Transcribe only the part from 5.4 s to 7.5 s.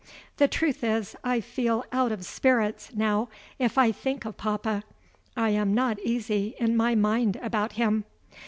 am not easy in my mind